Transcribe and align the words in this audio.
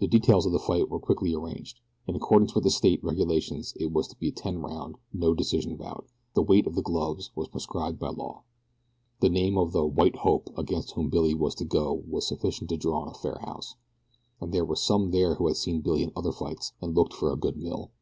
The 0.00 0.08
details 0.08 0.46
of 0.46 0.52
the 0.52 0.58
fight 0.58 0.88
were 0.90 0.98
quickly 0.98 1.32
arranged. 1.32 1.78
In 2.08 2.16
accordance 2.16 2.56
with 2.56 2.64
the 2.64 2.72
state 2.72 3.04
regulations 3.04 3.72
it 3.78 3.92
was 3.92 4.08
to 4.08 4.16
be 4.18 4.30
a 4.30 4.32
ten 4.32 4.58
round, 4.58 4.96
no 5.12 5.32
decision 5.32 5.76
bout 5.76 6.06
the 6.34 6.42
weight 6.42 6.66
of 6.66 6.74
the 6.74 6.82
gloves 6.82 7.30
was 7.36 7.46
prescribed 7.46 8.00
by 8.00 8.08
law. 8.08 8.42
The 9.20 9.28
name 9.28 9.56
of 9.56 9.70
the 9.70 9.86
"white 9.86 10.16
hope" 10.16 10.50
against 10.58 10.94
whom 10.94 11.08
Billy 11.08 11.34
was 11.34 11.54
to 11.54 11.64
go 11.64 12.02
was 12.08 12.26
sufficient 12.26 12.68
to 12.70 12.76
draw 12.76 13.04
a 13.04 13.14
fair 13.14 13.38
house, 13.38 13.76
and 14.40 14.52
there 14.52 14.64
were 14.64 14.74
some 14.74 15.12
there 15.12 15.36
who 15.36 15.46
had 15.46 15.54
seen 15.56 15.82
Billy 15.82 16.02
in 16.02 16.10
other 16.16 16.32
fights 16.32 16.72
and 16.80 16.96
looked 16.96 17.12
for 17.14 17.30
a 17.32 17.36
good 17.36 17.56
mill. 17.56 17.92